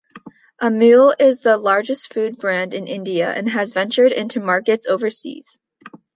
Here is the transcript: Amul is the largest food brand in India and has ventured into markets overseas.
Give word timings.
Amul 0.59 1.13
is 1.19 1.41
the 1.41 1.57
largest 1.57 2.11
food 2.11 2.39
brand 2.39 2.73
in 2.73 2.87
India 2.87 3.31
and 3.31 3.47
has 3.47 3.71
ventured 3.71 4.11
into 4.11 4.39
markets 4.39 4.87
overseas. 4.87 5.59